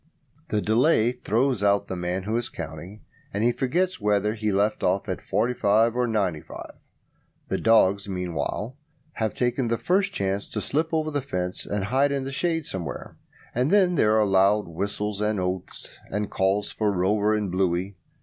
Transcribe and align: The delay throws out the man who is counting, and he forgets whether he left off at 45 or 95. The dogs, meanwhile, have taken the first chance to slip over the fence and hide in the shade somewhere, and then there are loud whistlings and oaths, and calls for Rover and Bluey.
The 0.49 0.63
delay 0.63 1.11
throws 1.11 1.61
out 1.61 1.87
the 1.87 1.95
man 1.95 2.23
who 2.23 2.35
is 2.35 2.49
counting, 2.49 3.01
and 3.31 3.43
he 3.43 3.51
forgets 3.51 4.01
whether 4.01 4.33
he 4.33 4.51
left 4.51 4.81
off 4.81 5.07
at 5.07 5.21
45 5.21 5.95
or 5.95 6.07
95. 6.07 6.71
The 7.49 7.59
dogs, 7.59 8.09
meanwhile, 8.09 8.75
have 9.17 9.35
taken 9.35 9.67
the 9.67 9.77
first 9.77 10.11
chance 10.11 10.47
to 10.49 10.59
slip 10.59 10.91
over 10.91 11.11
the 11.11 11.21
fence 11.21 11.67
and 11.67 11.83
hide 11.83 12.11
in 12.11 12.23
the 12.23 12.31
shade 12.31 12.65
somewhere, 12.65 13.15
and 13.53 13.69
then 13.69 13.93
there 13.93 14.19
are 14.19 14.25
loud 14.25 14.67
whistlings 14.67 15.21
and 15.21 15.39
oaths, 15.39 15.91
and 16.09 16.31
calls 16.31 16.71
for 16.71 16.91
Rover 16.91 17.35
and 17.35 17.51
Bluey. 17.51 17.95